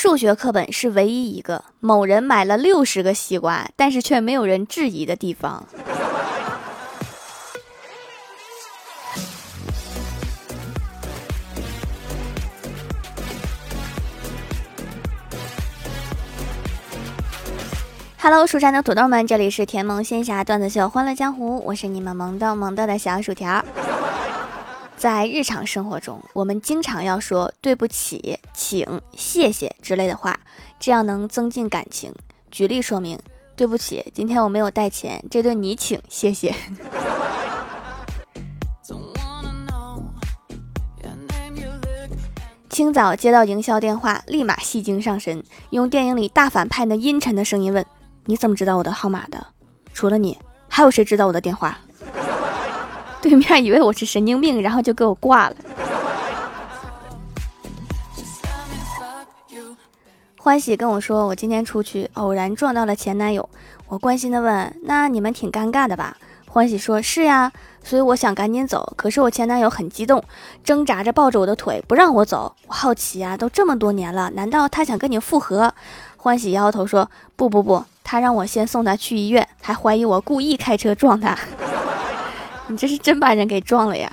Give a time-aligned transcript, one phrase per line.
[0.00, 5.66] 数学课本是唯一一个某人买了六十个西瓜，但是却没有人质疑的地方。
[18.18, 23.64] Hello，蜀山的土豆们，这里是甜萌仙侠段子秀欢乐江湖，我是你们萌逗萌逗的小薯条。
[24.98, 30.38] 在日常生活中，我们经常要说对不起、请、谢谢之类的话，
[30.80, 32.12] 这样能增进感情。
[32.50, 33.16] 举例说明：
[33.54, 36.52] 对不起，今天我没有带钱，这顿你请，谢谢。
[42.68, 47.86] 清早接到营销电话，立马戏精上身，用电影里大反派那阴沉的声音问
[48.26, 49.46] ：“你怎么知道我的号码的？
[49.94, 50.36] 除了你，
[50.68, 51.78] 还有谁知道我的电话？”
[53.22, 55.56] 对面以为我是神经病，然后就给我挂了。
[60.36, 63.46] 欢喜跟我说，我今天出去偶然撞到了前男友。
[63.88, 66.16] 我关心的问：“那你们挺尴尬的吧？”
[66.48, 67.52] 欢喜说：“是呀。”
[67.84, 70.22] 所以我想赶紧走，可是我前男友很激动，
[70.62, 72.54] 挣扎着抱着我的腿不让我走。
[72.66, 75.74] 我好奇呀，都这么多年了，难道他想跟你复合？
[76.16, 81.36] 欢喜摇摇头说：“不不不，他让我先送他去医院，还怀疑我故意开车撞他。”
[82.68, 84.12] 你这是真把人给撞了呀！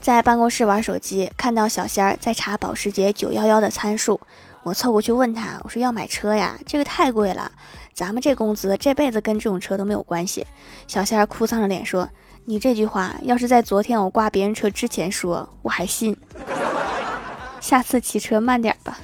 [0.00, 4.20] 在办公室玩手机，看到小仙儿在查保时捷九幺幺的参数，
[4.62, 7.50] 我凑过去问他：“我说要买车呀，这个太贵了，
[7.94, 10.46] 咱们这工资这辈子跟这种车都没有关系。”
[10.88, 12.08] 小仙儿哭丧着脸说
[12.44, 16.16] ：“你这句话要是在昨天我挂别人车之前说，我还信。
[17.60, 18.98] 下次骑车慢点吧。”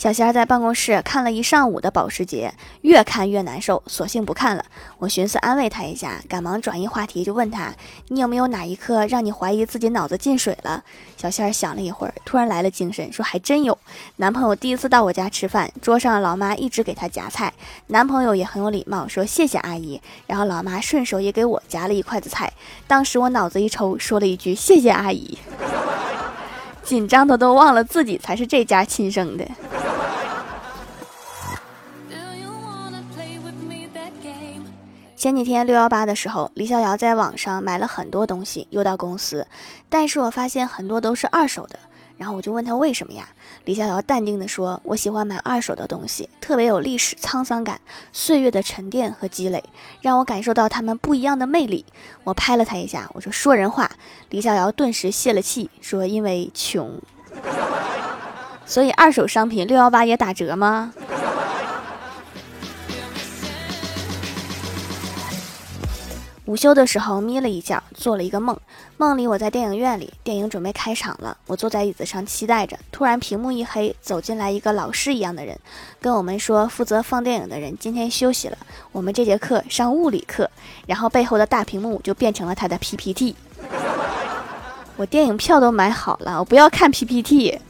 [0.00, 4.64] 小仙儿在办公室看了一上午的保时捷，越看越难受，索性不看了。
[4.96, 7.74] 我寻思安慰他一下，赶忙转移话题，就问他
[8.08, 10.82] ：“你有没有哪一刻让你怀疑自己脑子进水了？”
[11.20, 13.76] 小仙儿想了一会儿，突然来了精神，说：“还真有。
[14.16, 17.52] 男朋友第一次到我家吃饭，桌上老妈一直给他夹菜，
[17.88, 20.00] 男朋友也很有礼貌，说谢谢阿姨。
[20.26, 22.50] 然后老妈顺手也给我夹了一筷子菜。
[22.86, 25.36] 当时我脑子一抽，说了一句谢谢阿姨，
[26.82, 29.46] 紧张的都忘了自己才是这家亲生的。”
[35.20, 39.46] 前几天六幺八的时候，李逍遥在网上买了很多东西邮到公司，
[39.90, 41.78] 但是我发现很多都是二手的，
[42.16, 43.28] 然后我就问他为什么呀？
[43.66, 47.78] 李逍遥淡定的说：“我喜欢买二手的东西，特别有历史沧桑感，
[48.14, 49.62] 岁月的沉淀和积累，
[50.00, 51.84] 让我感受到他们不一样的魅力。”
[52.24, 53.90] 我拍了他一下，我说：“说人话。”
[54.30, 56.98] 李逍遥顿时泄了气，说：“因为穷，
[58.64, 60.94] 所以二手商品六幺八也打折吗？”
[66.50, 68.58] 午休的时候眯了一觉，做了一个梦。
[68.96, 72.76] 梦里我在电影院里，电影准备开场了，我坐在椅子上期待着。
[72.90, 75.56] 突然屏幕一黑，走进来一个老师一样的人，
[76.00, 78.58] 跟我们说负责放电影的人今天休息了，
[78.90, 80.50] 我们这节课上物理课。
[80.88, 83.36] 然后背后的大屏幕就变成了他的 PPT。
[84.98, 87.60] 我电影票都买好了，我不要看 PPT。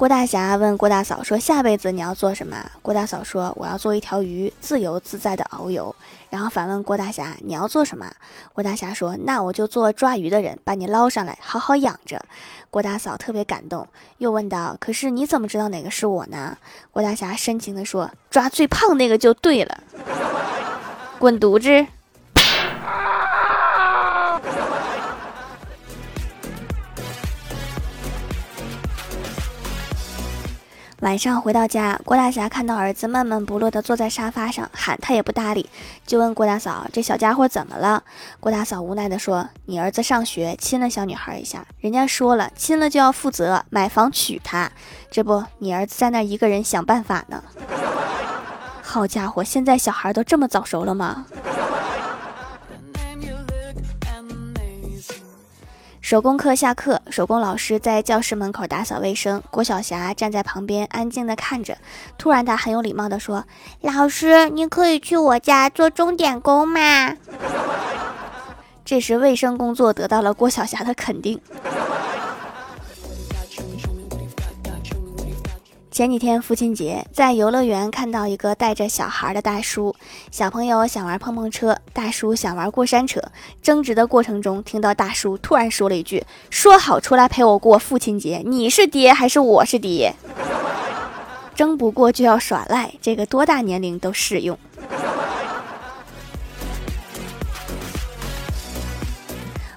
[0.00, 5.94] 郭大侠问郭大嫂说：“下辈子你要做什么？”郭大嫂说：“我要做一条鱼，自由自在的遨游。”
[6.30, 8.10] 然后反问郭大侠：“你要做什么？”
[8.54, 12.18] 郭大侠说：“那我就做抓鱼的人，把你捞上来，好好养着。”
[12.70, 16.56] 郭大嫂特别感动，又问道：“可是你怎么知道哪个是我呢？”
[16.92, 19.80] 郭大侠深情地说：“抓最胖那个就对了。
[21.20, 21.86] ”滚犊子！
[31.00, 35.68] 晚上回到家，郭大侠看到儿子闷闷不乐地坐在沙发上，喊他也不搭理，
[36.06, 38.02] 就问郭大嫂：“这小家伙怎么了？”
[38.38, 44.70] 郭大嫂无奈地说：“你儿子上学亲了小女孩一下，人家说了，亲了就要负责，买房娶她。
[45.10, 47.42] 这不，你儿子在那一个人想办法呢。
[48.82, 51.24] 好家伙，现在小孩都这么早熟了吗？”
[56.10, 59.40] 手工课下课，手工老师在教室门口打扫卫生。
[59.48, 61.78] 郭晓霞站在旁边安静的看着。
[62.18, 63.44] 突然，她很有礼貌的说
[63.80, 67.14] ：“老师，你可以去我家做钟点工吗？”
[68.84, 71.40] 这时，卫生工作得到了郭晓霞的肯定。
[75.90, 79.92] 前几天父亲节，在游乐园看到一个带着小孩的大叔，
[80.30, 83.20] 小朋友想玩碰碰车，大叔想玩过山车。
[83.60, 90.14] 争执的过程中，听到大叔突然说了一句：“说好出来陪我过父亲节，你是爹还是我是爹？”
[91.56, 94.56] 争不过就要耍赖，这个多大年龄都适用。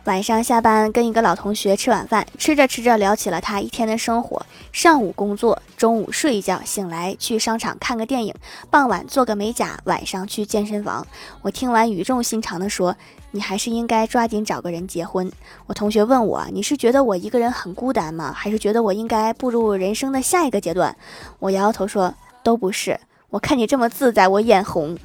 [0.05, 8.35] 晚上下班跟一个老同学吃晚饭，吃着吃着聊起了他一天的生活：上午工作，中午睡一觉，醒来去商场看个电影，
[8.69, 11.07] 傍晚做个美甲，晚上去健身房。
[11.41, 12.93] 我听完语重心长地说
[13.31, 15.31] ：“你还是应该抓紧找个人结婚。”
[15.67, 18.33] 我同学问我：“你是觉得我一个人很孤单吗？
[18.35, 20.93] 还是觉得我应该步入人生的下一个阶段？”
[21.39, 22.13] 我摇摇头说
[22.43, 22.99] ：“都不是。
[23.29, 24.97] 我看你这么自在，我眼红。”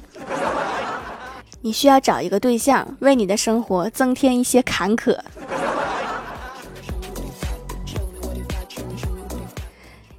[1.61, 5.17] 你需要找一个对象，为你的生活增添一些坎坷。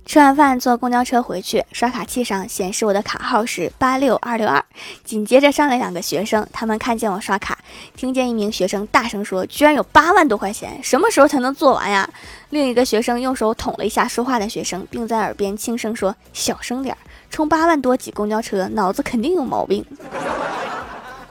[0.04, 4.62] 吃完饭坐公交车回去，刷卡器上显示我的卡号是八六二六二。
[5.04, 7.56] 紧接着上来两个学生，他们看见我刷卡，
[7.94, 12.06] 听见一名学生大声说：“居然有八万多块钱，什么时候才能做完呀？”
[12.50, 16.94] 另一个学生用手捅了一下说话的学生，并在耳边轻声说：“小声点，
[17.30, 19.82] 充八万多挤公交车，脑子肯定有毛病。”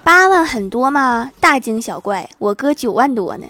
[0.10, 1.32] 八万很多吗？
[1.40, 3.46] 大惊小怪，我哥九万多呢。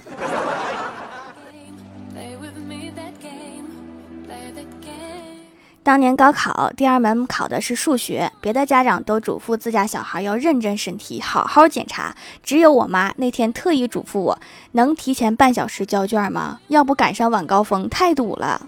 [5.81, 12.13] 当年高考第二门考的是数学，别的家长都嘱咐自家小孩要认真审题，好好检查，
[12.44, 14.38] 只有我妈那天特意嘱咐我，
[14.73, 16.59] 能提前半小时交卷吗？
[16.67, 18.61] 要不赶上晚高峰太堵了。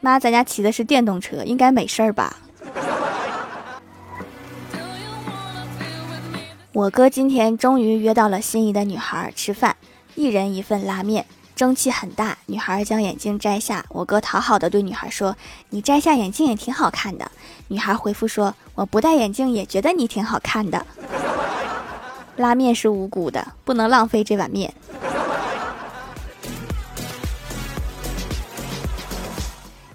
[0.00, 2.34] 妈，咱家骑的是电动车，应该没事儿吧？
[6.72, 9.76] 我哥今天终于约到了心仪的女孩吃饭，
[10.14, 11.26] 一人一份拉面，
[11.56, 12.38] 蒸汽很大。
[12.46, 15.36] 女孩将眼镜摘下，我哥讨好的对女孩说
[15.70, 17.28] ：“你摘下眼镜也挺好看的。”
[17.66, 20.86] 女孩回复说：“我不戴眼镜也觉得你挺好看的。
[22.36, 24.72] ”拉面是无辜的，不能浪费这碗面。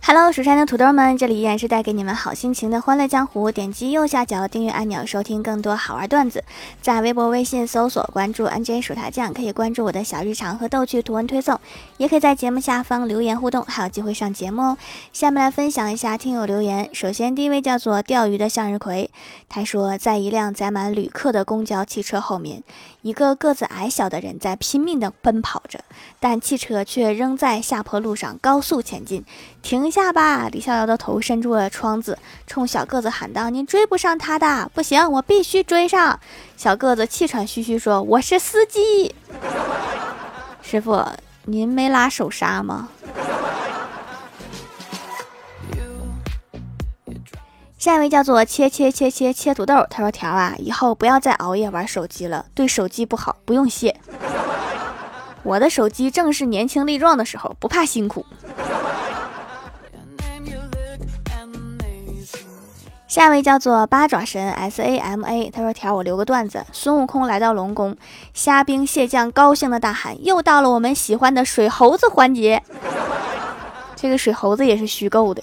[0.08, 3.52] Hello，蜀山的土豆们，这里依然是带给你们好心情的欢乐江湖。
[3.52, 6.44] 点击右下角订阅按钮，收听更多好玩段子。
[6.80, 11.60] 在微博、微信搜索关注 NJ 薯条酱，可以关注我的小日常和逗趣图文推送，
[11.98, 14.78] 也可以在节目下方留言互动，还有机会上节目哦。
[15.12, 16.88] 下面来分享一下听友留言。
[16.94, 19.10] 首先，第一位叫做钓鱼的向日葵，
[19.50, 22.62] 他说，在一辆载满旅客的公交汽车后面，
[23.02, 25.80] 一个个子矮小的人在拼命地奔跑着，
[26.20, 29.26] 但汽车却仍在下坡路上高速前进。
[29.64, 30.50] 停下吧！
[30.52, 36.20] 李逍遥的头伸出了窗子，冲小个子喊道：“你追不上他的，不行，我必须追上。”
[36.58, 39.16] 小个子气喘吁吁说：“我是司机，
[40.62, 41.02] 师傅，
[41.46, 42.90] 您没拉手刹吗？”
[47.80, 53.96] 下一位叫做切切切切切土豆，他说：“条啊，以后不要再熬夜玩手机了，对手机不好，不用谢。
[55.44, 58.26] 我的手机正是年轻力壮的时候，不怕辛苦。”
[63.16, 67.96] 下位叫做八爪神 S A M A，他说：“条我留个段子，孙悟空来到龙宫，
[68.34, 72.62] 虾兵蟹将高兴的大喊：又到了我们喜欢的水猴子环节。
[73.96, 75.42] 这个水猴子也是虚构的。”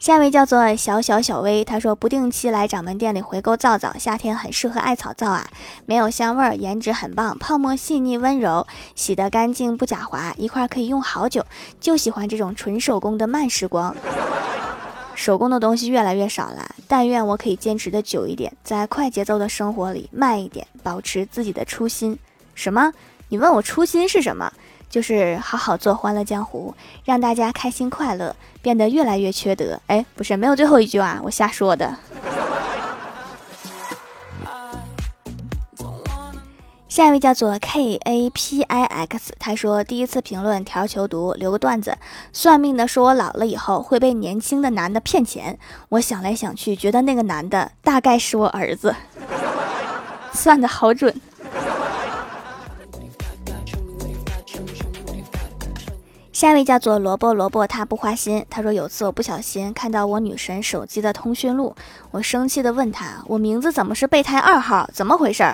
[0.00, 5.46] 下一位叫做小小小薇，他说不定期来掌门店里回购皂皂，夏天很适合艾草皂啊，
[5.84, 11.44] 没有香味儿，颜值很棒，泡沫细腻温柔，洗得干净不假滑，一块可以用好久，
[11.78, 13.94] 就喜欢这种纯手工的慢时光。
[15.14, 22.18] 手工的东西越来越少了，但愿我可以坚持的久一点，在快节奏的生活里慢一点，保持自己的初心。
[22.54, 22.90] 什么？
[23.28, 24.50] 你问我初心是什么？
[24.90, 29.80] 就是好好做欢乐江湖，让大家开心快乐，变得越来越缺德。
[29.86, 31.96] 哎，不是，没有最后一句啊，我瞎说的。
[36.88, 41.96] 下一位叫做 K A P I X，他说第一次评论调球读，留个段子。
[42.32, 45.56] 算命的说我老了以后会被年轻的男的骗钱。
[45.90, 48.92] 我想来想去，觉得那个男的大概是我儿子，
[50.34, 51.14] 算的好准。
[56.40, 58.42] 下一位叫做萝卜萝卜，他不花心。
[58.48, 61.76] 他说有次我不小心看到我女神手机的通讯录，
[62.12, 64.88] 我生气的问他，我名字怎么是备胎二号？
[64.90, 65.44] 怎么回事？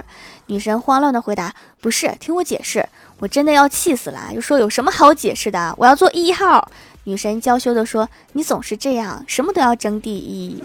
[0.46, 2.88] 女神慌乱的回答，不是，听我解释。
[3.18, 5.74] 我真的要气死了，又说有什么好解释的？
[5.76, 6.70] 我要做一号。
[7.02, 10.62] 女神娇羞的说，你总是这样，什么都要争第一，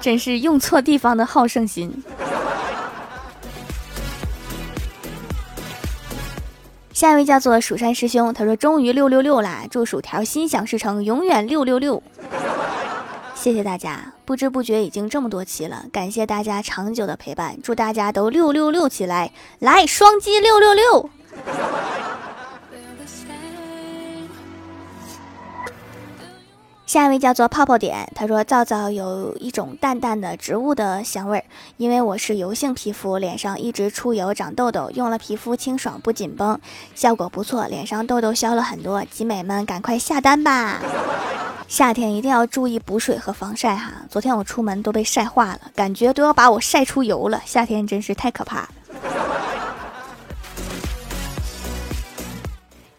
[0.00, 2.02] 真是用错地方的好胜心。
[6.94, 9.64] 下一位叫做蜀山师兄，他说：“终于六六六啦！
[9.68, 12.00] 祝薯条心想事成，永远六六六！”
[13.34, 19.32] 谢谢大家，不知不觉已经这么多期了，感谢大家长久的陪伴，祝大家都六六六起来！
[19.58, 21.10] 来双击六六六！
[26.94, 31.44] 下一位叫做泡泡点，他说皂皂有一种淡淡的植物的香味儿，
[31.76, 36.56] 因为我是油性皮肤，脸上一直出油长痘痘，用了皮肤清爽不紧绷，
[36.94, 40.80] 效果不错，脸上痘痘消了很多，集美们赶快下单吧！
[41.66, 48.68] 夏天一定要注意补水和防晒哈，昨天我出门都被晒化了，感觉都要把我晒出油了，夏天真是太可怕了。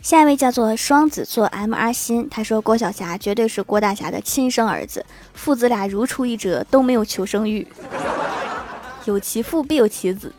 [0.05, 7.67] 下一位叫做双子座 M R 心，他说郭晓霞绝对是郭大侠的亲生儿子，父子俩如出一辙，都没有求生欲，
[9.05, 10.31] 有其父必有其子。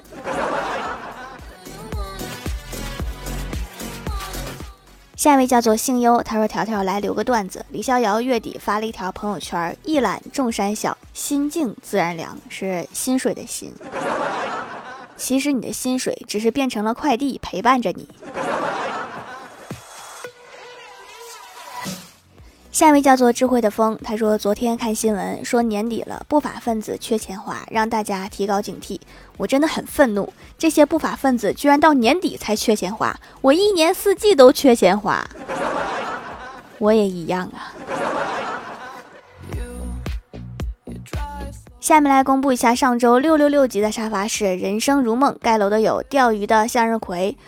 [5.17, 13.75] 下一位叫做姓优，他说条条来留个段子，李逍遥月底发了一条朋友圈，一览众山小，心静自然凉，是薪水的薪。
[15.17, 18.09] 其实你的薪水只是变成了快递，陪伴着你。
[22.77, 29.01] 下一位叫做智慧的风，他说昨天看新闻说年底了，不法分子缺钱花，让大家提高警惕。
[29.39, 35.27] 我真的很愤怒，这些不法分子居然到年底才缺钱花，我一年四季都缺钱花，
[36.77, 37.73] 我也一样啊。
[41.81, 47.39] 下面来公布一下上周六六六级的沙发是人生如梦，盖楼的有钓鱼的向日葵、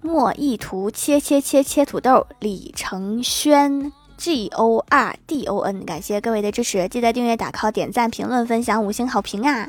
[0.00, 3.92] 莫意图切切切切土豆、李承轩。
[4.22, 9.66] G O R D O N，感谢各位的支持，记得订阅、打 call、点赞、评论、分享、五星好评啊！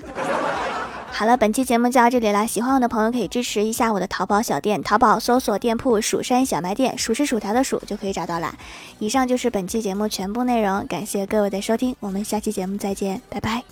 [1.12, 8.56] 好了，本期节目就到这里了，喜欢我的朋友可以支持一下我的淘宝小店，淘宝搜索店铺“蜀山小卖店”，数是薯条的数就可以找到了。
[9.00, 13.64] 以上就是本期节目全部内容，感谢各位的收听，我们下期节目再见，拜拜。